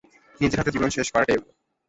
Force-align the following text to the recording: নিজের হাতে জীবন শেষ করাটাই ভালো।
নিজের 0.39 0.59
হাতে 0.59 0.73
জীবন 0.75 0.89
শেষ 0.91 1.07
করাটাই 1.11 1.37
ভালো। 1.37 1.51